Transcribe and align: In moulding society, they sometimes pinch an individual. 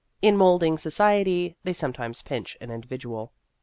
In 0.19 0.35
moulding 0.35 0.79
society, 0.79 1.57
they 1.63 1.73
sometimes 1.73 2.23
pinch 2.23 2.57
an 2.59 2.71
individual. 2.71 3.33